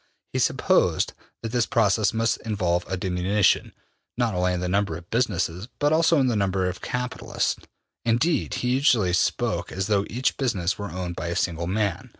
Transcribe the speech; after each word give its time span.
He 0.33 0.39
supposed 0.39 1.13
that 1.43 1.51
this 1.51 1.67
process 1.67 2.11
must 2.11 2.37
involve 2.37 2.85
a 2.91 2.97
diminution, 2.97 3.71
not 4.17 4.33
only 4.33 4.53
in 4.53 4.59
the 4.59 4.67
number 4.67 4.97
of 4.97 5.07
businesses, 5.11 5.67
but 5.77 5.93
also 5.93 6.19
in 6.19 6.25
the 6.25 6.35
number 6.35 6.67
of 6.67 6.81
capitalists. 6.81 7.57
Indeed, 8.03 8.55
he 8.55 8.69
usually 8.69 9.13
spoke 9.13 9.71
as 9.71 9.85
though 9.85 10.07
each 10.09 10.37
business 10.37 10.75
were 10.79 10.89
owned 10.89 11.15
by 11.15 11.27
a 11.27 11.35
single 11.35 11.67
man. 11.67 12.09